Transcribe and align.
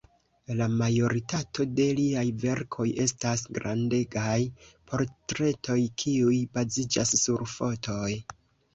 La 0.59 0.67
majoritato 0.77 1.65
de 1.79 1.85
liaj 1.99 2.23
verkoj 2.45 2.87
estas 3.05 3.45
grandegaj 3.59 4.35
portretoj, 4.65 5.79
kiuj 6.05 6.43
baziĝas 6.59 7.17
sur 7.27 7.51
fotoj. 7.57 8.13